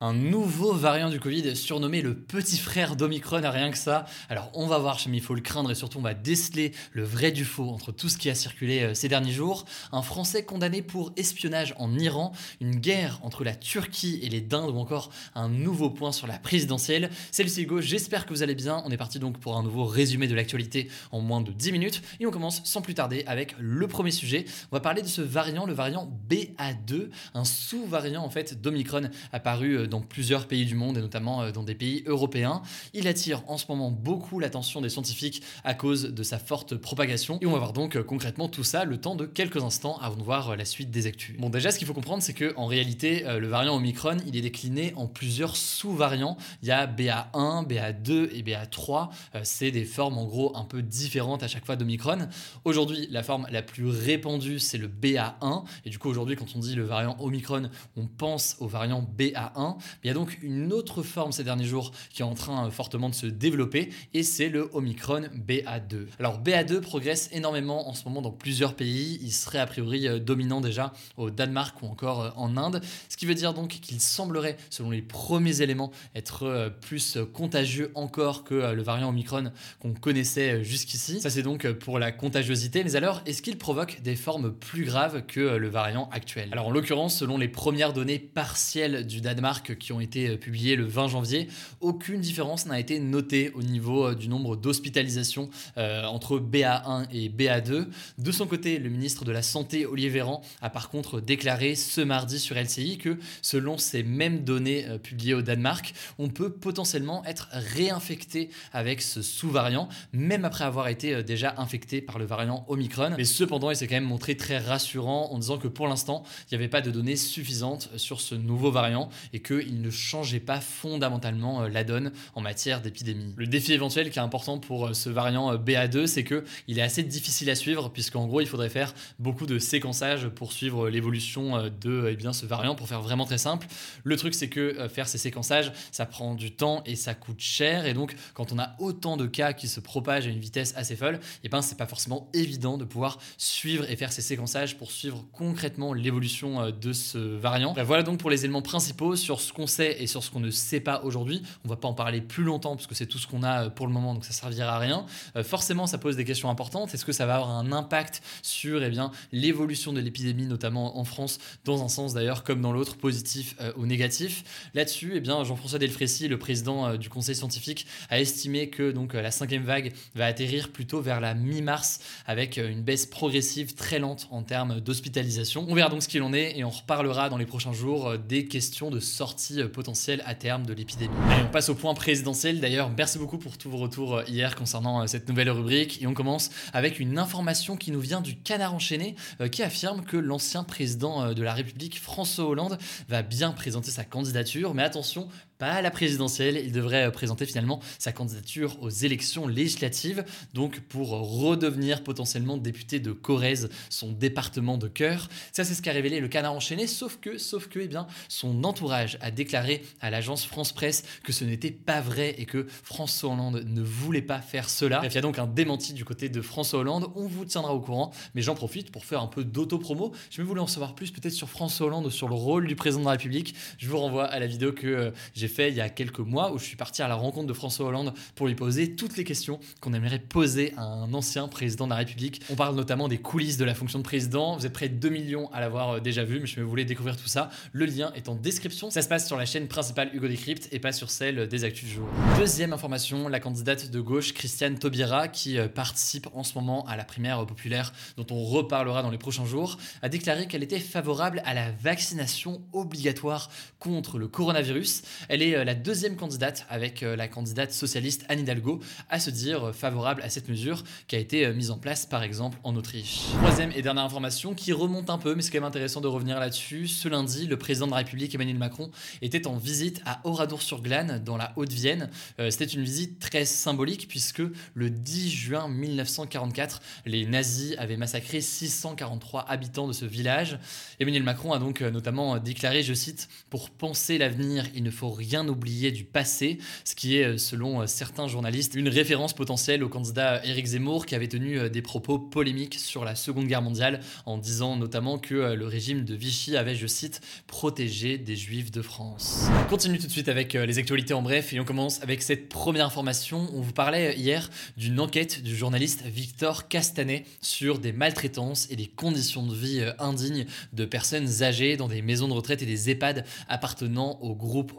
Un 0.00 0.12
nouveau 0.12 0.74
variant 0.74 1.10
du 1.10 1.18
Covid 1.18 1.56
surnommé 1.56 2.02
le 2.02 2.14
petit 2.14 2.56
frère 2.56 2.94
d'Omicron, 2.94 3.40
rien 3.42 3.72
que 3.72 3.76
ça. 3.76 4.06
Alors 4.28 4.48
on 4.54 4.68
va 4.68 4.78
voir, 4.78 5.00
mais 5.08 5.16
il 5.16 5.20
faut 5.20 5.34
le 5.34 5.40
craindre 5.40 5.72
et 5.72 5.74
surtout 5.74 5.98
on 5.98 6.02
va 6.02 6.14
déceler 6.14 6.70
le 6.92 7.02
vrai 7.02 7.32
du 7.32 7.44
faux 7.44 7.68
entre 7.68 7.90
tout 7.90 8.08
ce 8.08 8.16
qui 8.16 8.30
a 8.30 8.36
circulé 8.36 8.82
euh, 8.82 8.94
ces 8.94 9.08
derniers 9.08 9.32
jours. 9.32 9.64
Un 9.90 10.02
Français 10.02 10.44
condamné 10.44 10.82
pour 10.82 11.12
espionnage 11.16 11.74
en 11.78 11.98
Iran, 11.98 12.30
une 12.60 12.76
guerre 12.76 13.18
entre 13.24 13.42
la 13.42 13.56
Turquie 13.56 14.20
et 14.22 14.28
les 14.28 14.40
Dindes 14.40 14.70
ou 14.70 14.78
encore 14.78 15.10
un 15.34 15.48
nouveau 15.48 15.90
point 15.90 16.12
sur 16.12 16.28
la 16.28 16.38
présidentielle. 16.38 17.10
C'est 17.32 17.42
le 17.42 17.58
Hugo, 17.58 17.80
j'espère 17.80 18.24
que 18.24 18.32
vous 18.32 18.44
allez 18.44 18.54
bien. 18.54 18.80
On 18.86 18.92
est 18.92 18.96
parti 18.96 19.18
donc 19.18 19.38
pour 19.38 19.56
un 19.56 19.64
nouveau 19.64 19.84
résumé 19.84 20.28
de 20.28 20.34
l'actualité 20.36 20.88
en 21.10 21.18
moins 21.20 21.40
de 21.40 21.50
10 21.50 21.72
minutes 21.72 22.02
et 22.20 22.26
on 22.26 22.30
commence 22.30 22.62
sans 22.62 22.82
plus 22.82 22.94
tarder 22.94 23.24
avec 23.26 23.56
le 23.58 23.88
premier 23.88 24.12
sujet. 24.12 24.44
On 24.70 24.76
va 24.76 24.80
parler 24.80 25.02
de 25.02 25.08
ce 25.08 25.22
variant, 25.22 25.66
le 25.66 25.72
variant 25.72 26.08
BA2, 26.30 27.08
un 27.34 27.44
sous-variant 27.44 28.22
en 28.22 28.30
fait 28.30 28.60
d'Omicron 28.60 29.10
apparu 29.32 29.76
euh, 29.76 29.87
dans 29.88 30.00
plusieurs 30.00 30.46
pays 30.46 30.64
du 30.64 30.74
monde 30.74 30.98
et 30.98 31.00
notamment 31.00 31.42
euh, 31.42 31.52
dans 31.52 31.62
des 31.62 31.74
pays 31.74 32.02
européens. 32.06 32.62
Il 32.94 33.08
attire 33.08 33.42
en 33.48 33.58
ce 33.58 33.66
moment 33.68 33.90
beaucoup 33.90 34.38
l'attention 34.38 34.80
des 34.80 34.88
scientifiques 34.88 35.42
à 35.64 35.74
cause 35.74 36.04
de 36.04 36.22
sa 36.22 36.38
forte 36.38 36.76
propagation 36.76 37.38
et 37.40 37.46
on 37.46 37.52
va 37.52 37.58
voir 37.58 37.72
donc 37.72 37.96
euh, 37.96 38.02
concrètement 38.02 38.48
tout 38.48 38.64
ça 38.64 38.84
le 38.84 39.00
temps 39.00 39.14
de 39.14 39.26
quelques 39.26 39.62
instants 39.62 39.98
avant 40.00 40.16
de 40.16 40.22
voir 40.22 40.50
euh, 40.50 40.56
la 40.56 40.64
suite 40.64 40.90
des 40.90 41.06
actus. 41.06 41.36
Bon 41.38 41.50
déjà 41.50 41.70
ce 41.70 41.78
qu'il 41.78 41.86
faut 41.86 41.94
comprendre 41.94 42.22
c'est 42.22 42.34
que 42.34 42.52
en 42.56 42.66
réalité 42.66 43.24
le 43.38 43.46
variant 43.46 43.76
Omicron 43.76 44.18
il 44.26 44.36
est 44.36 44.40
décliné 44.40 44.92
en 44.96 45.06
plusieurs 45.06 45.56
sous-variants. 45.56 46.36
Il 46.62 46.68
y 46.68 46.72
a 46.72 46.86
BA1, 46.86 47.66
BA2 47.66 48.30
et 48.32 48.42
BA3. 48.42 49.08
C'est 49.42 49.70
des 49.70 49.84
formes 49.84 50.18
en 50.18 50.24
gros 50.24 50.56
un 50.56 50.64
peu 50.64 50.82
différentes 50.82 51.42
à 51.42 51.48
chaque 51.48 51.64
fois 51.64 51.76
d'Omicron. 51.76 52.28
Aujourd'hui 52.64 53.08
la 53.10 53.22
forme 53.22 53.46
la 53.50 53.62
plus 53.62 53.86
répandue 53.86 54.58
c'est 54.58 54.78
le 54.78 54.88
BA1 54.88 55.64
et 55.84 55.90
du 55.90 55.98
coup 55.98 56.08
aujourd'hui 56.08 56.36
quand 56.36 56.54
on 56.54 56.58
dit 56.58 56.74
le 56.74 56.84
variant 56.84 57.16
Omicron 57.20 57.70
on 57.96 58.06
pense 58.06 58.56
au 58.60 58.68
variant 58.68 59.06
BA1 59.18 59.77
il 60.02 60.08
y 60.08 60.10
a 60.10 60.14
donc 60.14 60.38
une 60.42 60.72
autre 60.72 61.02
forme 61.02 61.32
ces 61.32 61.44
derniers 61.44 61.64
jours 61.64 61.92
qui 62.10 62.22
est 62.22 62.24
en 62.24 62.34
train 62.34 62.66
euh, 62.66 62.70
fortement 62.70 63.08
de 63.08 63.14
se 63.14 63.26
développer 63.26 63.90
et 64.14 64.22
c'est 64.22 64.48
le 64.48 64.68
Omicron 64.72 65.22
BA2. 65.46 66.06
Alors 66.18 66.42
BA2 66.42 66.80
progresse 66.80 67.28
énormément 67.32 67.88
en 67.88 67.94
ce 67.94 68.04
moment 68.04 68.22
dans 68.22 68.30
plusieurs 68.30 68.74
pays. 68.74 69.18
Il 69.22 69.32
serait 69.32 69.58
a 69.58 69.66
priori 69.66 70.08
euh, 70.08 70.18
dominant 70.18 70.60
déjà 70.60 70.92
au 71.16 71.30
Danemark 71.30 71.82
ou 71.82 71.86
encore 71.86 72.22
euh, 72.22 72.30
en 72.36 72.56
Inde. 72.56 72.80
Ce 73.08 73.16
qui 73.16 73.26
veut 73.26 73.34
dire 73.34 73.54
donc 73.54 73.68
qu'il 73.68 74.00
semblerait, 74.00 74.56
selon 74.70 74.90
les 74.90 75.02
premiers 75.02 75.62
éléments, 75.62 75.90
être 76.14 76.72
plus 76.80 77.18
contagieux 77.32 77.90
encore 77.94 78.44
que 78.44 78.54
le 78.54 78.82
variant 78.82 79.08
Omicron 79.08 79.52
qu'on 79.80 79.94
connaissait 79.94 80.62
jusqu'ici. 80.64 81.20
Ça 81.20 81.30
c'est 81.30 81.42
donc 81.42 81.70
pour 81.72 81.98
la 81.98 82.12
contagiosité. 82.12 82.84
Mais 82.84 82.96
alors, 82.96 83.22
est-ce 83.26 83.42
qu'il 83.42 83.58
provoque 83.58 84.00
des 84.02 84.16
formes 84.16 84.52
plus 84.52 84.84
graves 84.84 85.24
que 85.26 85.40
le 85.40 85.68
variant 85.68 86.08
actuel? 86.12 86.48
Alors 86.52 86.68
en 86.68 86.70
l'occurrence, 86.70 87.16
selon 87.16 87.38
les 87.38 87.48
premières 87.48 87.92
données 87.92 88.18
partielles 88.18 89.06
du 89.06 89.20
Danemark 89.20 89.67
qui 89.74 89.92
ont 89.92 90.00
été 90.00 90.28
euh, 90.28 90.36
publiés 90.36 90.76
le 90.76 90.84
20 90.84 91.08
janvier, 91.08 91.48
aucune 91.80 92.20
différence 92.20 92.66
n'a 92.66 92.78
été 92.78 93.00
notée 93.00 93.50
au 93.54 93.62
niveau 93.62 94.08
euh, 94.08 94.14
du 94.14 94.28
nombre 94.28 94.56
d'hospitalisations 94.56 95.50
euh, 95.76 96.04
entre 96.04 96.38
BA1 96.38 97.06
et 97.12 97.28
BA2. 97.28 97.86
De 98.18 98.32
son 98.32 98.46
côté, 98.46 98.78
le 98.78 98.90
ministre 98.90 99.24
de 99.24 99.32
la 99.32 99.42
Santé, 99.42 99.86
Olivier 99.86 100.10
Véran, 100.10 100.42
a 100.60 100.70
par 100.70 100.88
contre 100.90 101.20
déclaré 101.20 101.74
ce 101.74 102.00
mardi 102.00 102.38
sur 102.38 102.56
LCI 102.56 102.98
que 102.98 103.18
selon 103.42 103.78
ces 103.78 104.02
mêmes 104.02 104.44
données 104.44 104.86
publiées 105.02 105.34
au 105.34 105.42
Danemark, 105.42 105.92
on 106.18 106.28
peut 106.28 106.50
potentiellement 106.50 107.24
être 107.24 107.48
réinfecté 107.52 108.50
avec 108.72 109.02
ce 109.02 109.22
sous-variant, 109.22 109.88
même 110.12 110.44
après 110.44 110.64
avoir 110.64 110.88
été 110.88 111.22
déjà 111.22 111.54
infecté 111.58 112.00
par 112.00 112.18
le 112.18 112.24
variant 112.24 112.64
Omicron. 112.68 113.14
Mais 113.16 113.24
cependant, 113.24 113.70
il 113.70 113.76
s'est 113.76 113.86
quand 113.86 113.96
même 113.96 114.04
montré 114.04 114.36
très 114.36 114.58
rassurant 114.58 115.30
en 115.32 115.38
disant 115.38 115.58
que 115.58 115.68
pour 115.68 115.86
l'instant, 115.86 116.22
il 116.46 116.54
n'y 116.54 116.62
avait 116.62 116.68
pas 116.68 116.80
de 116.80 116.90
données 116.90 117.16
suffisantes 117.16 117.90
sur 117.96 118.20
ce 118.20 118.34
nouveau 118.34 118.70
variant 118.70 119.08
et 119.32 119.40
que 119.40 119.57
il 119.66 119.80
ne 119.80 119.90
changeait 119.90 120.40
pas 120.40 120.60
fondamentalement 120.60 121.62
euh, 121.62 121.68
la 121.68 121.84
donne 121.84 122.12
en 122.34 122.40
matière 122.40 122.80
d'épidémie. 122.80 123.34
Le 123.36 123.46
défi 123.46 123.72
éventuel 123.72 124.10
qui 124.10 124.18
est 124.18 124.22
important 124.22 124.58
pour 124.58 124.88
euh, 124.88 124.92
ce 124.94 125.08
variant 125.08 125.52
euh, 125.52 125.56
BA2, 125.56 126.06
c'est 126.06 126.24
que 126.24 126.44
il 126.66 126.78
est 126.78 126.82
assez 126.82 127.02
difficile 127.02 127.50
à 127.50 127.54
suivre 127.54 127.88
puisqu'en 127.88 128.26
gros 128.26 128.40
il 128.40 128.46
faudrait 128.46 128.68
faire 128.68 128.94
beaucoup 129.18 129.46
de 129.46 129.58
séquençage 129.58 130.28
pour 130.28 130.52
suivre 130.52 130.88
l'évolution 130.88 131.70
de 131.80 132.08
eh 132.10 132.16
bien, 132.16 132.32
ce 132.32 132.46
variant 132.46 132.74
pour 132.74 132.88
faire 132.88 133.00
vraiment 133.00 133.24
très 133.24 133.38
simple. 133.38 133.66
Le 134.04 134.16
truc 134.16 134.34
c'est 134.34 134.48
que 134.48 134.88
faire 134.88 135.08
ces 135.08 135.18
séquençages, 135.18 135.72
ça 135.92 136.06
prend 136.06 136.34
du 136.34 136.52
temps 136.52 136.82
et 136.86 136.96
ça 136.96 137.14
coûte 137.14 137.40
cher 137.40 137.86
et 137.86 137.94
donc 137.94 138.14
quand 138.34 138.52
on 138.52 138.58
a 138.58 138.74
autant 138.78 139.16
de 139.16 139.26
cas 139.26 139.52
qui 139.52 139.68
se 139.68 139.80
propagent 139.80 140.26
à 140.26 140.30
une 140.30 140.40
vitesse 140.40 140.74
assez 140.76 140.96
folle, 140.96 141.20
eh 141.44 141.48
ben 141.48 141.62
c'est 141.62 141.76
pas 141.76 141.86
forcément 141.86 142.28
évident 142.34 142.78
de 142.78 142.84
pouvoir 142.84 143.18
suivre 143.36 143.88
et 143.90 143.96
faire 143.96 144.12
ces 144.12 144.22
séquençages 144.22 144.76
pour 144.76 144.90
suivre 144.90 145.24
concrètement 145.32 145.92
l'évolution 145.92 146.70
de 146.70 146.92
ce 146.92 147.18
variant. 147.18 147.74
voilà 147.84 148.02
donc 148.02 148.18
pour 148.18 148.30
les 148.30 148.44
éléments 148.44 148.62
principaux 148.62 149.16
sur 149.16 149.40
ce 149.40 149.47
qu'on 149.52 149.66
sait 149.66 149.96
et 150.02 150.06
sur 150.06 150.22
ce 150.22 150.30
qu'on 150.30 150.40
ne 150.40 150.50
sait 150.50 150.80
pas 150.80 151.02
aujourd'hui. 151.04 151.42
On 151.64 151.68
va 151.68 151.76
pas 151.76 151.88
en 151.88 151.94
parler 151.94 152.20
plus 152.20 152.44
longtemps 152.44 152.76
parce 152.76 152.86
que 152.86 152.94
c'est 152.94 153.06
tout 153.06 153.18
ce 153.18 153.26
qu'on 153.26 153.42
a 153.42 153.64
euh, 153.64 153.70
pour 153.70 153.86
le 153.86 153.92
moment, 153.92 154.14
donc 154.14 154.24
ça 154.24 154.32
servira 154.32 154.76
à 154.76 154.78
rien. 154.78 155.06
Euh, 155.36 155.44
forcément, 155.44 155.86
ça 155.86 155.98
pose 155.98 156.16
des 156.16 156.24
questions 156.24 156.50
importantes. 156.50 156.94
Est-ce 156.94 157.04
que 157.04 157.12
ça 157.12 157.26
va 157.26 157.36
avoir 157.36 157.50
un 157.50 157.72
impact 157.72 158.22
sur 158.42 158.82
eh 158.82 158.92
l'évolution 159.32 159.92
de 159.92 160.00
l'épidémie, 160.00 160.46
notamment 160.46 160.98
en 160.98 161.04
France, 161.04 161.38
dans 161.64 161.82
un 161.82 161.88
sens 161.88 162.14
d'ailleurs 162.14 162.44
comme 162.44 162.60
dans 162.60 162.72
l'autre, 162.72 162.96
positif 162.96 163.54
euh, 163.60 163.72
ou 163.76 163.86
négatif? 163.86 164.44
Là-dessus, 164.74 165.12
eh 165.16 165.24
Jean-François 165.24 165.78
Delfrécy, 165.78 166.28
le 166.28 166.38
président 166.38 166.96
du 166.96 167.08
Conseil 167.08 167.36
scientifique, 167.36 167.86
a 168.10 168.20
estimé 168.20 168.70
que 168.70 168.90
donc 168.90 169.14
la 169.14 169.30
cinquième 169.30 169.64
vague 169.64 169.92
va 170.14 170.26
atterrir 170.26 170.70
plutôt 170.70 171.00
vers 171.00 171.20
la 171.20 171.34
mi-mars 171.34 172.00
avec 172.26 172.56
une 172.56 172.82
baisse 172.82 173.06
progressive 173.06 173.74
très 173.74 173.98
lente 173.98 174.28
en 174.30 174.42
termes 174.42 174.80
d'hospitalisation. 174.80 175.66
On 175.68 175.74
verra 175.74 175.88
donc 175.88 176.02
ce 176.02 176.08
qu'il 176.08 176.22
en 176.22 176.32
est 176.32 176.58
et 176.58 176.64
on 176.64 176.70
reparlera 176.70 177.28
dans 177.28 177.36
les 177.36 177.46
prochains 177.46 177.72
jours 177.72 178.18
des 178.18 178.46
questions 178.46 178.90
de 178.90 179.00
sortie 179.00 179.37
potentiel 179.72 180.22
à 180.26 180.34
terme 180.34 180.66
de 180.66 180.72
l'épidémie. 180.72 181.14
On 181.44 181.50
passe 181.50 181.68
au 181.68 181.74
point 181.74 181.94
présidentiel. 181.94 182.60
D'ailleurs, 182.60 182.90
merci 182.96 183.18
beaucoup 183.18 183.38
pour 183.38 183.56
tous 183.56 183.70
vos 183.70 183.78
retours 183.78 184.16
euh, 184.16 184.24
hier 184.26 184.54
concernant 184.56 185.02
euh, 185.02 185.06
cette 185.06 185.28
nouvelle 185.28 185.50
rubrique. 185.50 186.02
Et 186.02 186.06
on 186.06 186.14
commence 186.14 186.50
avec 186.72 186.98
une 186.98 187.18
information 187.18 187.76
qui 187.76 187.90
nous 187.90 188.00
vient 188.00 188.20
du 188.20 188.36
Canard 188.36 188.74
enchaîné, 188.74 189.16
euh, 189.40 189.48
qui 189.48 189.62
affirme 189.62 190.04
que 190.04 190.16
l'ancien 190.16 190.64
président 190.64 191.32
de 191.32 191.42
la 191.42 191.54
République, 191.54 192.00
François 192.00 192.46
Hollande, 192.46 192.78
va 193.08 193.22
bien 193.22 193.52
présenter 193.52 193.90
sa 193.90 194.04
candidature. 194.04 194.74
Mais 194.74 194.82
attention, 194.82 195.28
pas 195.58 195.72
à 195.72 195.82
la 195.82 195.90
présidentielle, 195.90 196.60
il 196.64 196.72
devrait 196.72 197.06
euh, 197.06 197.10
présenter 197.10 197.44
finalement 197.46 197.80
sa 197.98 198.12
candidature 198.12 198.80
aux 198.80 198.90
élections 198.90 199.46
législatives, 199.48 200.24
donc 200.54 200.80
pour 200.80 201.10
redevenir 201.10 202.02
potentiellement 202.04 202.56
député 202.56 203.00
de 203.00 203.12
Corrèze, 203.12 203.68
son 203.90 204.12
département 204.12 204.78
de 204.78 204.88
cœur. 204.88 205.28
Ça, 205.52 205.64
c'est 205.64 205.74
ce 205.74 205.82
qu'a 205.82 205.92
révélé 205.92 206.20
le 206.20 206.28
canard 206.28 206.52
enchaîné, 206.52 206.86
sauf 206.86 207.18
que, 207.20 207.38
sauf 207.38 207.68
que, 207.68 207.80
eh 207.80 207.88
bien, 207.88 208.06
son 208.28 208.64
entourage 208.64 209.18
a 209.20 209.30
déclaré 209.30 209.82
à 210.00 210.10
l'agence 210.10 210.44
France 210.44 210.72
Presse 210.72 211.04
que 211.24 211.32
ce 211.32 211.44
n'était 211.44 211.70
pas 211.70 212.00
vrai 212.00 212.34
et 212.38 212.46
que 212.46 212.66
François 212.84 213.32
Hollande 213.32 213.64
ne 213.66 213.82
voulait 213.82 214.22
pas 214.22 214.40
faire 214.40 214.70
cela. 214.70 214.98
Bref, 214.98 215.12
il 215.12 215.16
y 215.16 215.18
a 215.18 215.22
donc 215.22 215.38
un 215.38 215.46
démenti 215.46 215.92
du 215.92 216.04
côté 216.04 216.28
de 216.28 216.40
François 216.40 216.80
Hollande, 216.80 217.08
on 217.16 217.26
vous 217.26 217.44
tiendra 217.44 217.74
au 217.74 217.80
courant, 217.80 218.12
mais 218.34 218.42
j'en 218.42 218.54
profite 218.54 218.90
pour 218.92 219.04
faire 219.04 219.22
un 219.22 219.26
peu 219.26 219.44
d'auto-promo. 219.44 220.12
Je 220.30 220.42
voulais 220.42 220.60
en 220.60 220.66
savoir 220.66 220.94
plus 220.94 221.10
peut-être 221.10 221.32
sur 221.32 221.48
François 221.48 221.86
Hollande 221.88 222.10
sur 222.10 222.28
le 222.28 222.34
rôle 222.34 222.66
du 222.68 222.76
président 222.76 223.00
de 223.00 223.06
la 223.06 223.12
République. 223.12 223.54
Je 223.78 223.88
vous 223.88 223.98
renvoie 223.98 224.24
à 224.24 224.38
la 224.38 224.46
vidéo 224.46 224.72
que 224.72 224.86
euh, 224.86 225.10
j'ai 225.48 225.54
fait 225.54 225.68
il 225.70 225.76
y 225.76 225.80
a 225.80 225.88
quelques 225.88 226.18
mois 226.20 226.52
où 226.52 226.58
je 226.58 226.64
suis 226.64 226.76
parti 226.76 227.02
à 227.02 227.08
la 227.08 227.14
rencontre 227.14 227.46
de 227.46 227.52
François 227.52 227.86
Hollande 227.86 228.12
pour 228.34 228.46
lui 228.46 228.54
poser 228.54 228.94
toutes 228.94 229.16
les 229.16 229.24
questions 229.24 229.58
qu'on 229.80 229.94
aimerait 229.94 230.18
poser 230.18 230.74
à 230.76 230.82
un 230.82 231.12
ancien 231.14 231.48
président 231.48 231.86
de 231.86 231.90
la 231.90 231.96
République. 231.96 232.42
On 232.50 232.54
parle 232.54 232.76
notamment 232.76 233.08
des 233.08 233.18
coulisses 233.18 233.56
de 233.56 233.64
la 233.64 233.74
fonction 233.74 233.98
de 233.98 234.04
président. 234.04 234.56
Vous 234.56 234.66
êtes 234.66 234.72
près 234.72 234.88
de 234.88 234.94
2 234.94 235.08
millions 235.08 235.50
à 235.52 235.60
l'avoir 235.60 235.90
euh, 235.90 236.00
déjà 236.00 236.24
vu, 236.24 236.40
mais 236.40 236.46
je 236.46 236.60
voulais 236.60 236.84
découvrir 236.84 237.16
tout 237.16 237.28
ça. 237.28 237.50
Le 237.72 237.86
lien 237.86 238.12
est 238.14 238.28
en 238.28 238.34
description. 238.34 238.90
Ça 238.90 239.02
se 239.02 239.08
se 239.08 239.10
passe 239.10 239.26
sur 239.26 239.38
la 239.38 239.46
chaîne 239.46 239.68
principale 239.68 240.10
Hugo 240.12 240.28
Décrypte 240.28 240.68
et 240.70 240.78
pas 240.78 240.92
sur 240.92 241.08
celle 241.08 241.48
des 241.48 241.64
Actus 241.64 241.88
du 241.88 241.94
jour. 241.94 242.06
Deuxième 242.38 242.74
information, 242.74 243.26
la 243.28 243.40
candidate 243.40 243.90
de 243.90 244.00
gauche 244.00 244.34
Christiane 244.34 244.78
Taubira, 244.78 245.28
qui 245.28 245.56
euh, 245.56 245.66
participe 245.66 246.28
en 246.34 246.44
ce 246.44 246.52
moment 246.52 246.84
à 246.84 246.94
la 246.94 247.04
primaire 247.04 247.46
populaire 247.46 247.94
dont 248.18 248.26
on 248.30 248.44
reparlera 248.44 249.02
dans 249.02 249.10
les 249.10 249.16
prochains 249.16 249.46
jours, 249.46 249.78
a 250.02 250.10
déclaré 250.10 250.46
qu'elle 250.46 250.62
était 250.62 250.78
favorable 250.78 251.40
à 251.46 251.54
la 251.54 251.70
vaccination 251.70 252.60
obligatoire 252.74 253.48
contre 253.78 254.18
le 254.18 254.28
coronavirus. 254.28 255.00
Elle 255.30 255.37
est 255.42 255.56
euh, 255.56 255.64
la 255.64 255.74
deuxième 255.74 256.16
candidate 256.16 256.66
avec 256.68 257.02
euh, 257.02 257.16
la 257.16 257.28
candidate 257.28 257.72
socialiste 257.72 258.24
Anne 258.28 258.40
Hidalgo 258.40 258.80
à 259.08 259.20
se 259.20 259.30
dire 259.30 259.74
favorable 259.74 260.22
à 260.22 260.30
cette 260.30 260.48
mesure 260.48 260.84
qui 261.06 261.16
a 261.16 261.18
été 261.18 261.52
mise 261.52 261.70
en 261.70 261.78
place 261.78 262.06
par 262.06 262.22
exemple 262.22 262.58
en 262.64 262.76
Autriche. 262.76 263.20
Troisième 263.38 263.72
et 263.74 263.82
dernière 263.82 264.04
information 264.04 264.54
qui 264.54 264.72
remonte 264.72 265.10
un 265.10 265.18
peu, 265.18 265.34
mais 265.34 265.42
c'est 265.42 265.50
quand 265.50 265.58
même 265.58 265.64
intéressant 265.64 266.00
de 266.00 266.08
revenir 266.08 266.38
là-dessus. 266.40 266.88
Ce 266.88 267.08
lundi, 267.08 267.46
le 267.46 267.56
président 267.56 267.86
de 267.86 267.92
la 267.92 267.98
République 267.98 268.34
Emmanuel 268.34 268.58
Macron 268.58 268.90
était 269.22 269.46
en 269.46 269.56
visite 269.56 270.00
à 270.04 270.20
Oradour-sur-Glane 270.24 271.22
dans 271.24 271.36
la 271.36 271.52
Haute-Vienne. 271.56 272.10
C'était 272.50 272.64
une 272.64 272.82
visite 272.82 273.18
très 273.18 273.44
symbolique 273.44 274.08
puisque 274.08 274.42
le 274.74 274.90
10 274.90 275.30
juin 275.30 275.68
1900 275.68 276.18
1944, 276.18 276.80
les 277.06 277.26
nazis 277.26 277.74
avaient 277.78 277.96
massacré 277.96 278.40
643 278.40 279.46
habitants 279.48 279.86
de 279.86 279.92
ce 279.92 280.04
village. 280.04 280.58
Emmanuel 281.00 281.22
Macron 281.22 281.52
a 281.52 281.58
donc 281.58 281.82
euh, 281.82 281.90
notamment 281.90 282.38
déclaré, 282.38 282.82
je 282.82 282.94
cite, 282.94 283.28
Pour 283.50 283.70
penser 283.70 284.18
l'avenir, 284.18 284.66
il 284.74 284.82
ne 284.82 284.90
faut 284.90 285.10
rien 285.10 285.27
oublier 285.48 285.92
du 285.92 286.04
passé, 286.04 286.58
ce 286.84 286.94
qui 286.94 287.16
est, 287.16 287.24
euh, 287.24 287.38
selon 287.38 287.82
euh, 287.82 287.86
certains 287.86 288.28
journalistes, 288.28 288.74
une 288.74 288.88
référence 288.88 289.34
potentielle 289.34 289.82
au 289.84 289.88
candidat 289.88 290.44
Éric 290.44 290.66
Zemmour 290.66 291.06
qui 291.06 291.14
avait 291.14 291.28
tenu 291.28 291.70
des 291.70 291.82
propos 291.82 292.18
polémiques 292.18 292.74
sur 292.74 293.04
la 293.04 293.14
Seconde 293.14 293.46
Guerre 293.46 293.62
mondiale 293.62 294.00
en 294.26 294.38
disant 294.38 294.76
notamment 294.76 295.18
que 295.18 295.34
le 295.34 295.66
régime 295.66 296.04
de 296.04 296.14
Vichy 296.14 296.56
avait, 296.56 296.74
je 296.74 296.86
cite, 296.86 297.20
protégé 297.46 298.18
des 298.18 298.36
juifs 298.36 298.70
de 298.70 298.82
France. 298.82 299.46
On 299.64 299.68
continue 299.68 299.98
tout 299.98 300.06
de 300.06 300.12
suite 300.12 300.28
avec 300.28 300.52
les 300.54 300.78
actualités 300.78 301.14
en 301.14 301.22
bref 301.22 301.52
et 301.52 301.60
on 301.60 301.64
commence 301.64 302.02
avec 302.02 302.22
cette 302.22 302.48
première 302.48 302.86
information. 302.86 303.48
On 303.54 303.60
vous 303.60 303.72
parlait 303.72 304.16
hier 304.16 304.50
d'une 304.76 305.00
enquête 305.00 305.42
du 305.42 305.56
journaliste 305.56 306.04
Victor 306.06 306.68
Castanet 306.68 307.24
sur 307.40 307.78
des 307.78 307.92
maltraitances 307.92 308.68
et 308.70 308.76
des 308.76 308.86
conditions 308.86 309.46
de 309.46 309.54
vie 309.54 309.80
euh, 309.80 309.92
indignes 309.98 310.46
de 310.72 310.84
personnes 310.84 311.42
âgées 311.42 311.76
dans 311.76 311.88
des 311.88 312.02
maisons 312.02 312.28
de 312.28 312.32
retraite 312.32 312.62
et 312.62 312.66
des 312.66 312.90
EHPAD 312.90 313.24
appartenant 313.48 314.18
au 314.20 314.34
groupe 314.34 314.72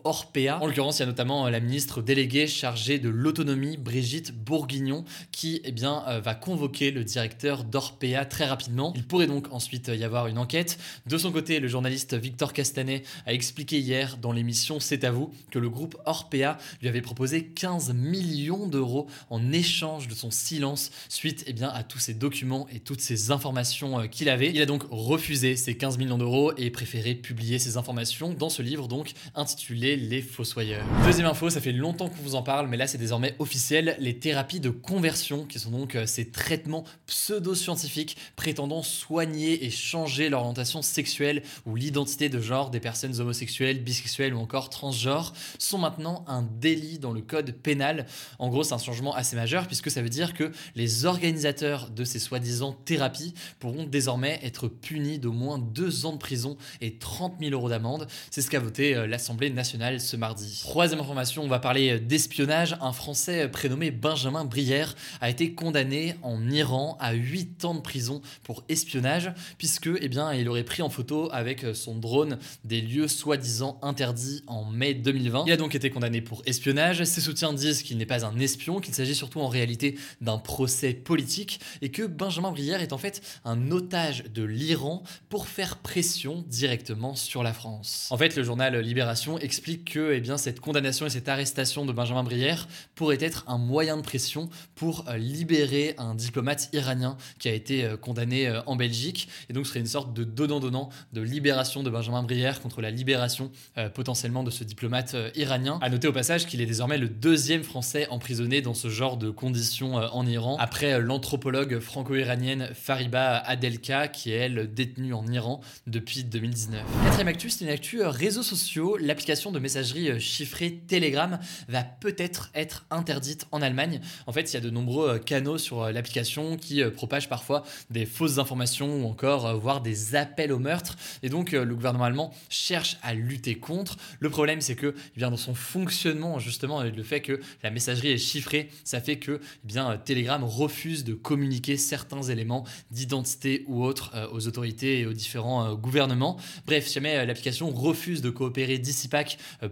En 0.47 0.67
l'occurrence, 0.67 0.99
il 0.99 1.01
y 1.01 1.03
a 1.03 1.07
notamment 1.07 1.45
euh, 1.45 1.49
la 1.49 1.59
ministre 1.59 2.01
déléguée 2.01 2.47
chargée 2.47 2.99
de 2.99 3.09
l'autonomie, 3.09 3.77
Brigitte 3.77 4.33
Bourguignon, 4.33 5.03
qui 5.31 5.61
eh 5.63 5.71
bien, 5.71 6.03
euh, 6.07 6.21
va 6.21 6.35
convoquer 6.35 6.91
le 6.91 7.03
directeur 7.03 7.63
d'Orpea 7.63 8.25
très 8.29 8.45
rapidement. 8.45 8.93
Il 8.95 9.05
pourrait 9.05 9.27
donc 9.27 9.47
ensuite 9.51 9.91
y 9.93 10.03
avoir 10.03 10.27
une 10.27 10.37
enquête. 10.37 10.79
De 11.05 11.17
son 11.17 11.31
côté, 11.31 11.59
le 11.59 11.67
journaliste 11.67 12.13
Victor 12.13 12.53
Castanet 12.53 13.03
a 13.25 13.33
expliqué 13.33 13.79
hier 13.79 14.17
dans 14.17 14.31
l'émission 14.31 14.79
C'est 14.79 15.03
à 15.03 15.11
vous 15.11 15.31
que 15.51 15.59
le 15.59 15.69
groupe 15.69 15.97
Orpea 16.05 16.57
lui 16.81 16.87
avait 16.87 17.01
proposé 17.01 17.45
15 17.45 17.93
millions 17.93 18.67
d'euros 18.67 19.07
en 19.29 19.51
échange 19.51 20.07
de 20.07 20.13
son 20.13 20.31
silence 20.31 20.91
suite 21.09 21.43
eh 21.47 21.53
bien, 21.53 21.69
à 21.69 21.83
tous 21.83 21.99
ces 21.99 22.13
documents 22.13 22.67
et 22.71 22.79
toutes 22.79 23.01
ces 23.01 23.31
informations 23.31 23.99
euh, 23.99 24.07
qu'il 24.07 24.29
avait. 24.29 24.49
Il 24.49 24.61
a 24.61 24.65
donc 24.65 24.83
refusé 24.89 25.55
ces 25.55 25.75
15 25.75 25.97
millions 25.97 26.17
d'euros 26.17 26.53
et 26.57 26.69
préféré 26.69 27.15
publier 27.15 27.59
ces 27.59 27.77
informations 27.77 28.33
dans 28.33 28.49
ce 28.49 28.61
livre 28.61 28.87
donc 28.87 29.11
intitulé 29.35 29.95
Les 29.95 30.21
Fossoyeurs. 30.29 30.85
Deuxième 31.05 31.27
info, 31.27 31.49
ça 31.49 31.59
fait 31.61 31.71
longtemps 31.71 32.07
qu'on 32.07 32.21
vous 32.21 32.35
en 32.35 32.43
parle, 32.43 32.67
mais 32.67 32.77
là 32.77 32.87
c'est 32.87 32.97
désormais 32.97 33.35
officiel, 33.39 33.97
les 33.99 34.17
thérapies 34.17 34.59
de 34.59 34.69
conversion, 34.69 35.45
qui 35.45 35.59
sont 35.59 35.71
donc 35.71 35.95
euh, 35.95 36.05
ces 36.05 36.29
traitements 36.29 36.83
pseudo-scientifiques 37.07 38.17
prétendant 38.35 38.83
soigner 38.83 39.65
et 39.65 39.69
changer 39.69 40.29
l'orientation 40.29 40.81
sexuelle 40.81 41.43
ou 41.65 41.75
l'identité 41.75 42.29
de 42.29 42.39
genre 42.39 42.69
des 42.69 42.79
personnes 42.79 43.19
homosexuelles, 43.19 43.83
bisexuelles 43.83 44.33
ou 44.33 44.39
encore 44.39 44.69
transgenres, 44.69 45.33
sont 45.57 45.77
maintenant 45.77 46.23
un 46.27 46.43
délit 46.43 46.99
dans 46.99 47.11
le 47.11 47.21
code 47.21 47.51
pénal. 47.51 48.05
En 48.37 48.49
gros, 48.49 48.63
c'est 48.63 48.73
un 48.73 48.79
changement 48.79 49.15
assez 49.15 49.35
majeur 49.35 49.67
puisque 49.67 49.91
ça 49.91 50.01
veut 50.01 50.09
dire 50.09 50.33
que 50.33 50.51
les 50.75 51.05
organisateurs 51.05 51.89
de 51.89 52.03
ces 52.03 52.19
soi-disant 52.19 52.73
thérapies 52.73 53.33
pourront 53.59 53.85
désormais 53.85 54.39
être 54.43 54.67
punis 54.67 55.19
d'au 55.19 55.31
moins 55.31 55.57
deux 55.57 56.05
ans 56.05 56.13
de 56.13 56.17
prison 56.17 56.57
et 56.81 56.97
30 56.97 57.35
000 57.39 57.51
euros 57.51 57.69
d'amende. 57.69 58.07
C'est 58.31 58.41
ce 58.41 58.49
qu'a 58.49 58.59
voté 58.59 58.95
euh, 58.95 59.07
l'Assemblée 59.07 59.49
nationale 59.49 59.99
mardi. 60.17 60.59
Troisième 60.61 60.99
information, 60.99 61.43
on 61.43 61.47
va 61.47 61.59
parler 61.59 61.91
euh, 61.91 61.99
d'espionnage. 61.99 62.77
Un 62.81 62.93
Français 62.93 63.45
euh, 63.45 63.47
prénommé 63.47 63.91
Benjamin 63.91 64.45
Brière 64.45 64.95
a 65.21 65.29
été 65.29 65.53
condamné 65.53 66.15
en 66.21 66.49
Iran 66.49 66.97
à 66.99 67.13
8 67.13 67.65
ans 67.65 67.75
de 67.75 67.81
prison 67.81 68.21
pour 68.43 68.63
espionnage, 68.69 69.31
puisque 69.57 69.89
eh 70.01 70.09
bien, 70.09 70.33
il 70.33 70.47
aurait 70.49 70.63
pris 70.63 70.81
en 70.81 70.89
photo 70.89 71.29
avec 71.31 71.65
son 71.73 71.95
drone 71.95 72.37
des 72.63 72.81
lieux 72.81 73.07
soi-disant 73.07 73.79
interdits 73.81 74.43
en 74.47 74.65
mai 74.65 74.93
2020. 74.93 75.43
Il 75.47 75.51
a 75.51 75.57
donc 75.57 75.75
été 75.75 75.89
condamné 75.89 76.21
pour 76.21 76.41
espionnage. 76.45 77.03
Ses 77.03 77.21
soutiens 77.21 77.53
disent 77.53 77.83
qu'il 77.83 77.97
n'est 77.97 78.05
pas 78.05 78.25
un 78.25 78.39
espion, 78.39 78.79
qu'il 78.79 78.93
s'agit 78.93 79.15
surtout 79.15 79.39
en 79.39 79.47
réalité 79.47 79.97
d'un 80.21 80.37
procès 80.37 80.93
politique 80.93 81.59
et 81.81 81.89
que 81.89 82.03
Benjamin 82.03 82.51
Brière 82.51 82.81
est 82.81 82.93
en 82.93 82.97
fait 82.97 83.21
un 83.45 83.71
otage 83.71 84.23
de 84.33 84.43
l'Iran 84.43 85.03
pour 85.29 85.47
faire 85.47 85.77
pression 85.77 86.43
directement 86.47 87.15
sur 87.15 87.43
la 87.43 87.53
France. 87.53 88.07
En 88.11 88.17
fait, 88.17 88.35
le 88.35 88.43
journal 88.43 88.77
Libération 88.77 89.37
explique 89.37 89.93
que 89.93 89.98
eh 90.11 90.19
bien, 90.19 90.37
cette 90.37 90.59
condamnation 90.59 91.05
et 91.05 91.09
cette 91.09 91.29
arrestation 91.29 91.85
de 91.85 91.91
Benjamin 91.91 92.23
Brière 92.23 92.67
pourrait 92.95 93.17
être 93.19 93.43
un 93.47 93.57
moyen 93.57 93.97
de 93.97 94.01
pression 94.01 94.49
pour 94.75 95.05
euh, 95.07 95.17
libérer 95.17 95.95
un 95.97 96.15
diplomate 96.15 96.69
iranien 96.73 97.17
qui 97.39 97.49
a 97.49 97.53
été 97.53 97.83
euh, 97.83 97.97
condamné 97.97 98.47
euh, 98.47 98.61
en 98.65 98.75
Belgique 98.75 99.29
et 99.49 99.53
donc 99.53 99.65
ce 99.65 99.71
serait 99.71 99.79
une 99.79 99.85
sorte 99.85 100.13
de 100.13 100.23
donnant-donnant 100.23 100.89
de 101.13 101.21
libération 101.21 101.83
de 101.83 101.89
Benjamin 101.89 102.23
Brière 102.23 102.61
contre 102.61 102.81
la 102.81 102.91
libération 102.91 103.51
potentiellement 103.93 104.43
de 104.43 104.51
ce 104.51 104.63
diplomate 104.63 105.15
iranien. 105.35 105.79
À 105.81 105.89
noter 105.89 106.07
au 106.07 106.13
passage 106.13 106.45
qu'il 106.45 106.61
est 106.61 106.65
désormais 106.65 106.97
le 106.97 107.09
deuxième 107.09 107.63
Français 107.63 108.07
emprisonné 108.09 108.61
dans 108.61 108.73
ce 108.73 108.89
genre 108.89 109.17
de 109.17 109.29
conditions 109.29 109.95
en 109.95 110.25
Iran 110.25 110.57
après 110.59 110.99
l'anthropologue 110.99 111.79
franco-iranienne 111.79 112.69
Fariba 112.73 113.37
Adelka, 113.37 114.07
qui 114.07 114.31
est 114.31 114.35
elle 114.35 114.73
détenue 114.73 115.13
en 115.13 115.25
Iran 115.27 115.61
depuis 115.87 116.23
2019. 116.23 116.81
Quatrième 117.03 117.27
actu, 117.27 117.49
c'est 117.49 117.65
une 117.65 117.71
actu 117.71 118.01
réseaux 118.01 118.43
sociaux. 118.43 118.97
L'application 118.97 119.51
de 119.51 119.59
messagerie 119.59 119.88
euh, 119.97 120.19
chiffrée 120.19 120.81
Telegram 120.87 121.39
va 121.67 121.83
peut-être 121.83 122.49
être 122.53 122.85
interdite 122.91 123.47
en 123.51 123.61
Allemagne. 123.61 124.01
En 124.27 124.31
fait, 124.31 124.51
il 124.51 124.53
y 124.53 124.57
a 124.57 124.61
de 124.61 124.69
nombreux 124.69 125.19
canaux 125.19 125.57
sur 125.57 125.91
l'application 125.91 126.57
qui 126.57 126.83
propagent 126.83 127.29
parfois 127.29 127.63
des 127.89 128.05
fausses 128.05 128.37
informations 128.37 129.03
ou 129.03 129.09
encore 129.09 129.57
voire 129.59 129.81
des 129.81 130.15
appels 130.15 130.51
au 130.51 130.59
meurtre. 130.59 130.97
Et 131.23 131.29
donc, 131.29 131.51
le 131.51 131.75
gouvernement 131.75 132.05
allemand 132.05 132.33
cherche 132.49 132.97
à 133.01 133.13
lutter 133.13 133.55
contre. 133.55 133.97
Le 134.19 134.29
problème, 134.29 134.61
c'est 134.61 134.75
que 134.75 134.93
eh 135.15 135.17
bien, 135.17 135.29
dans 135.29 135.37
son 135.37 135.53
fonctionnement, 135.53 136.39
justement, 136.39 136.83
le 136.83 137.03
fait 137.03 137.21
que 137.21 137.39
la 137.63 137.71
messagerie 137.71 138.11
est 138.11 138.17
chiffrée, 138.17 138.69
ça 138.83 139.01
fait 139.01 139.17
que 139.17 139.39
eh 139.63 139.67
bien, 139.67 139.97
Telegram 139.97 140.43
refuse 140.43 141.03
de 141.03 141.13
communiquer 141.13 141.77
certains 141.77 142.23
éléments 142.23 142.65
d'identité 142.91 143.63
ou 143.67 143.83
autres 143.83 144.11
euh, 144.15 144.27
aux 144.31 144.47
autorités 144.47 144.99
et 144.99 145.05
aux 145.05 145.13
différents 145.13 145.65
euh, 145.65 145.75
gouvernements. 145.75 146.37
Bref, 146.65 146.91
jamais 146.91 147.17
euh, 147.17 147.25
l'application 147.25 147.69
refuse 147.69 148.21
de 148.21 148.29
coopérer 148.29 148.77
d'ici 148.77 149.07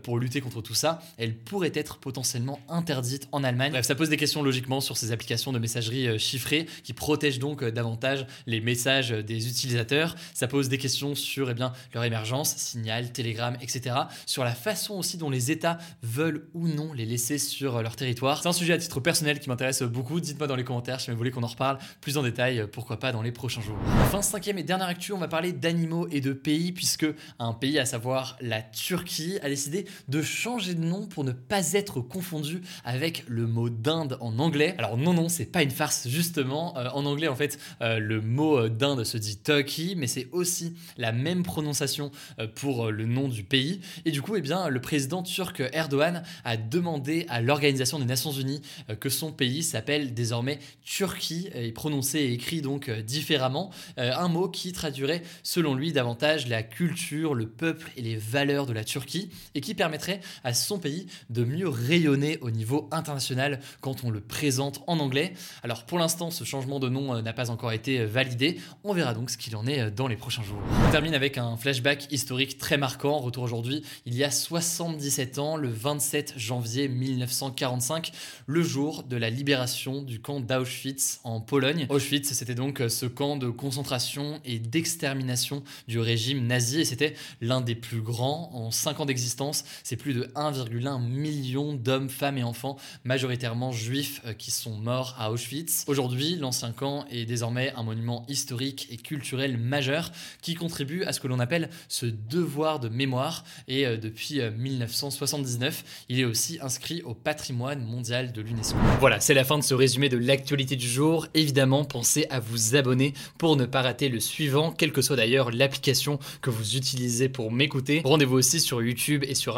pour 0.07 0.19
lutter 0.19 0.39
contre 0.39 0.61
tout 0.61 0.73
ça, 0.73 1.01
elle 1.17 1.35
pourrait 1.35 1.73
être 1.73 1.97
potentiellement 1.97 2.61
interdite 2.69 3.27
en 3.33 3.43
Allemagne. 3.43 3.71
Bref, 3.71 3.85
ça 3.85 3.93
pose 3.93 4.07
des 4.07 4.15
questions 4.15 4.41
logiquement 4.41 4.79
sur 4.79 4.95
ces 4.95 5.11
applications 5.11 5.51
de 5.51 5.59
messagerie 5.59 6.17
chiffrée 6.17 6.65
qui 6.85 6.93
protègent 6.93 7.39
donc 7.39 7.61
davantage 7.61 8.25
les 8.45 8.61
messages 8.61 9.09
des 9.09 9.49
utilisateurs. 9.49 10.15
Ça 10.33 10.47
pose 10.47 10.69
des 10.69 10.77
questions 10.77 11.13
sur 11.13 11.49
eh 11.49 11.53
bien, 11.53 11.73
leur 11.93 12.05
émergence, 12.05 12.55
Signal, 12.55 13.11
Telegram, 13.11 13.57
etc. 13.59 13.97
Sur 14.25 14.45
la 14.45 14.55
façon 14.55 14.93
aussi 14.93 15.17
dont 15.17 15.29
les 15.29 15.51
États 15.51 15.77
veulent 16.01 16.47
ou 16.53 16.69
non 16.69 16.93
les 16.93 17.05
laisser 17.05 17.37
sur 17.37 17.81
leur 17.81 17.97
territoire. 17.97 18.41
C'est 18.41 18.47
un 18.47 18.53
sujet 18.53 18.71
à 18.71 18.77
titre 18.77 19.01
personnel 19.01 19.41
qui 19.41 19.49
m'intéresse 19.49 19.83
beaucoup. 19.83 20.21
Dites-moi 20.21 20.47
dans 20.47 20.55
les 20.55 20.63
commentaires 20.63 21.01
si 21.01 21.11
vous 21.11 21.17
voulez 21.17 21.31
qu'on 21.31 21.43
en 21.43 21.47
reparle 21.47 21.79
plus 21.99 22.17
en 22.17 22.23
détail, 22.23 22.59
euh, 22.59 22.67
pourquoi 22.67 22.97
pas 22.97 23.11
dans 23.11 23.21
les 23.21 23.33
prochains 23.33 23.59
jours. 23.59 23.75
Enfin, 24.03 24.21
cinquième 24.21 24.57
et 24.57 24.63
dernière 24.63 24.87
actu, 24.87 25.11
on 25.11 25.17
va 25.17 25.27
parler 25.27 25.51
d'animaux 25.51 26.07
et 26.11 26.21
de 26.21 26.31
pays, 26.31 26.71
puisque 26.71 27.07
un 27.39 27.51
pays, 27.51 27.77
à 27.77 27.85
savoir 27.85 28.37
la 28.39 28.61
Turquie, 28.61 29.37
a 29.41 29.49
décidé 29.49 29.85
de 30.07 30.21
changer 30.21 30.73
de 30.73 30.83
nom 30.83 31.05
pour 31.05 31.23
ne 31.23 31.31
pas 31.31 31.73
être 31.73 32.01
confondu 32.01 32.61
avec 32.83 33.23
le 33.27 33.47
mot 33.47 33.69
dinde 33.69 34.17
en 34.21 34.39
anglais. 34.39 34.75
Alors 34.77 34.97
non, 34.97 35.13
non, 35.13 35.29
c'est 35.29 35.45
pas 35.45 35.63
une 35.63 35.71
farce, 35.71 36.07
justement. 36.07 36.77
Euh, 36.77 36.89
en 36.93 37.05
anglais, 37.05 37.27
en 37.27 37.35
fait, 37.35 37.59
euh, 37.81 37.99
le 37.99 38.21
mot 38.21 38.67
dinde 38.69 39.03
se 39.03 39.17
dit 39.17 39.37
Turkey, 39.37 39.93
mais 39.95 40.07
c'est 40.07 40.27
aussi 40.31 40.75
la 40.97 41.11
même 41.11 41.43
prononciation 41.43 42.11
pour 42.55 42.91
le 42.91 43.05
nom 43.05 43.27
du 43.27 43.43
pays. 43.43 43.81
Et 44.05 44.11
du 44.11 44.21
coup, 44.21 44.35
eh 44.35 44.41
bien, 44.41 44.69
le 44.69 44.81
président 44.81 45.23
turc 45.23 45.61
Erdogan 45.73 46.23
a 46.43 46.57
demandé 46.57 47.25
à 47.29 47.41
l'Organisation 47.41 47.99
des 47.99 48.05
Nations 48.05 48.31
Unies 48.31 48.61
que 48.99 49.09
son 49.09 49.31
pays 49.31 49.63
s'appelle 49.63 50.13
désormais 50.13 50.59
Turquie 50.83 51.49
est 51.53 51.71
prononcé 51.71 52.19
et 52.19 52.33
écrit 52.33 52.61
donc 52.61 52.89
euh, 52.89 53.01
différemment, 53.01 53.71
euh, 53.97 54.11
un 54.15 54.27
mot 54.27 54.49
qui 54.49 54.71
traduirait 54.71 55.21
selon 55.43 55.75
lui 55.75 55.91
davantage 55.91 56.47
la 56.47 56.63
culture, 56.63 57.33
le 57.33 57.47
peuple 57.47 57.91
et 57.97 58.01
les 58.01 58.15
valeurs 58.15 58.65
de 58.65 58.73
la 58.73 58.83
Turquie 58.83 59.29
et 59.55 59.61
qui 59.61 59.75
permettrait 59.87 60.19
à 60.43 60.53
son 60.53 60.79
pays 60.79 61.07
de 61.29 61.45
mieux 61.45 61.69
rayonner 61.69 62.39
au 62.41 62.51
niveau 62.51 62.89
international 62.91 63.61
quand 63.79 64.03
on 64.03 64.09
le 64.09 64.19
présente 64.19 64.81
en 64.85 64.99
anglais. 64.99 65.33
Alors 65.63 65.85
pour 65.85 65.97
l'instant, 65.97 66.29
ce 66.29 66.43
changement 66.43 66.81
de 66.81 66.89
nom 66.89 67.15
euh, 67.15 67.21
n'a 67.21 67.31
pas 67.31 67.51
encore 67.51 67.71
été 67.71 68.03
validé. 68.03 68.59
On 68.83 68.93
verra 68.93 69.13
donc 69.13 69.29
ce 69.29 69.37
qu'il 69.37 69.55
en 69.55 69.65
est 69.65 69.89
dans 69.89 70.09
les 70.09 70.17
prochains 70.17 70.43
jours. 70.43 70.59
On 70.85 70.91
termine 70.91 71.13
avec 71.13 71.37
un 71.37 71.55
flashback 71.55 72.11
historique 72.11 72.57
très 72.57 72.75
marquant. 72.77 73.17
Retour 73.19 73.43
aujourd'hui, 73.43 73.81
il 74.05 74.13
y 74.13 74.25
a 74.25 74.31
77 74.31 75.39
ans, 75.39 75.55
le 75.55 75.69
27 75.69 76.33
janvier 76.35 76.89
1945, 76.89 78.11
le 78.45 78.63
jour 78.63 79.03
de 79.03 79.15
la 79.15 79.29
libération 79.29 80.01
du 80.01 80.19
camp 80.19 80.41
d'Auschwitz 80.41 81.21
en 81.23 81.39
Pologne. 81.39 81.87
Auschwitz, 81.87 82.33
c'était 82.33 82.55
donc 82.55 82.83
ce 82.89 83.05
camp 83.05 83.37
de 83.37 83.49
concentration 83.49 84.41
et 84.43 84.59
d'extermination 84.59 85.63
du 85.87 85.99
régime 85.99 86.45
nazi 86.45 86.81
et 86.81 86.85
c'était 86.85 87.13
l'un 87.39 87.61
des 87.61 87.75
plus 87.75 88.01
grands 88.01 88.51
en 88.53 88.69
5 88.69 88.99
ans 88.99 89.05
d'existence. 89.05 89.63
C'est 89.83 89.95
plus 89.95 90.13
de 90.13 90.23
1,1 90.35 91.01
million 91.01 91.73
d'hommes, 91.73 92.09
femmes 92.09 92.37
et 92.37 92.43
enfants, 92.43 92.77
majoritairement 93.03 93.71
juifs, 93.71 94.21
euh, 94.25 94.33
qui 94.33 94.51
sont 94.51 94.77
morts 94.77 95.15
à 95.17 95.31
Auschwitz. 95.31 95.83
Aujourd'hui, 95.87 96.35
l'ancien 96.35 96.71
camp 96.71 97.05
est 97.09 97.25
désormais 97.25 97.73
un 97.75 97.83
monument 97.83 98.25
historique 98.27 98.87
et 98.91 98.97
culturel 98.97 99.57
majeur 99.57 100.11
qui 100.41 100.55
contribue 100.55 101.03
à 101.03 101.13
ce 101.13 101.19
que 101.19 101.27
l'on 101.27 101.39
appelle 101.39 101.69
ce 101.87 102.05
devoir 102.05 102.79
de 102.79 102.89
mémoire 102.89 103.43
et 103.67 103.85
euh, 103.85 103.97
depuis 103.97 104.41
1979, 104.41 105.83
euh, 105.83 106.05
il 106.09 106.19
est 106.19 106.25
aussi 106.25 106.59
inscrit 106.61 107.01
au 107.03 107.13
patrimoine 107.13 107.83
mondial 107.83 108.31
de 108.31 108.41
l'UNESCO. 108.41 108.77
Voilà, 108.99 109.19
c'est 109.19 109.33
la 109.33 109.43
fin 109.43 109.57
de 109.57 109.63
ce 109.63 109.73
résumé 109.73 110.09
de 110.09 110.17
l'actualité 110.17 110.75
du 110.75 110.87
jour. 110.87 111.27
Évidemment, 111.33 111.85
pensez 111.85 112.25
à 112.29 112.39
vous 112.39 112.75
abonner 112.75 113.13
pour 113.37 113.55
ne 113.55 113.65
pas 113.65 113.81
rater 113.81 114.09
le 114.09 114.19
suivant, 114.19 114.71
quelle 114.71 114.91
que 114.91 115.01
soit 115.01 115.15
d'ailleurs 115.15 115.51
l'application 115.51 116.19
que 116.41 116.49
vous 116.49 116.75
utilisez 116.75 117.29
pour 117.29 117.51
m'écouter. 117.51 118.01
Rendez-vous 118.03 118.37
aussi 118.37 118.59
sur 118.59 118.81
YouTube 118.81 119.23
et 119.27 119.35
sur 119.35 119.57